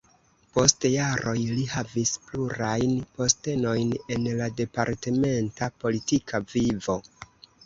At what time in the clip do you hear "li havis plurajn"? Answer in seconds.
1.57-2.95